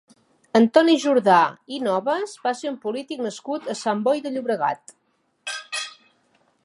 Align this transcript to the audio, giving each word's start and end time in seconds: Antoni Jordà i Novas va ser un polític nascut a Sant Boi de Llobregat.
Antoni 0.59 0.95
Jordà 1.03 1.41
i 1.75 1.79
Novas 1.87 2.33
va 2.47 2.55
ser 2.61 2.71
un 2.71 2.79
polític 2.87 3.21
nascut 3.27 3.71
a 3.75 3.79
Sant 3.83 4.01
Boi 4.09 4.25
de 4.25 4.33
Llobregat. 4.35 4.99